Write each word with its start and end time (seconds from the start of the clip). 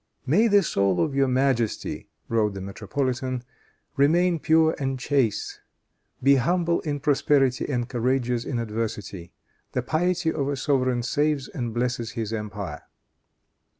"May 0.25 0.47
the 0.47 0.63
soul 0.63 0.99
of 0.99 1.13
your 1.13 1.27
majesty," 1.27 2.09
wrote 2.27 2.55
the 2.55 2.59
metropolitan, 2.61 3.43
"remain 3.95 4.39
pure 4.39 4.75
and 4.79 4.97
chaste. 4.99 5.59
Be 6.23 6.37
humble 6.37 6.79
in 6.81 6.99
prosperity 6.99 7.69
and 7.69 7.87
courageous 7.87 8.43
in 8.43 8.57
adversity. 8.57 9.31
The 9.73 9.83
piety 9.83 10.33
of 10.33 10.47
a 10.49 10.55
sovereign 10.57 11.03
saves 11.03 11.47
and 11.49 11.71
blesses 11.71 12.13
his 12.13 12.33
empire." 12.33 12.81